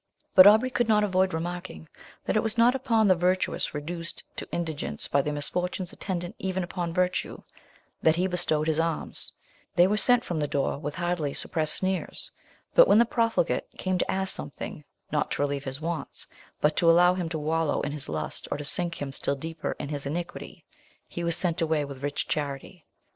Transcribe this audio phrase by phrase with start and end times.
[0.33, 1.87] But Aubrey could not avoid remarking,
[2.25, 6.63] that it was not upon the virtuous, reduced to indigence by the misfortunes attendant even
[6.63, 7.43] upon virtue,
[8.01, 9.31] that he bestowed his alms;
[9.75, 12.31] these were sent from the door with hardly suppressed sneers;
[12.73, 16.25] but when the profligate came to ask something, not to relieve his wants,
[16.61, 19.75] but to allow him to wallow in his lust, or to sink him still deeper
[19.77, 20.65] in his iniquity,
[21.07, 22.87] he was sent away with rich charity.